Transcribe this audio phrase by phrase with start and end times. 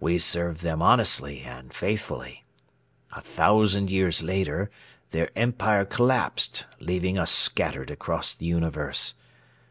[0.00, 2.46] We served them honestly and faithfully.
[3.12, 4.70] A thousand years later
[5.10, 9.12] their empire collapsed leaving us scattered across the universe.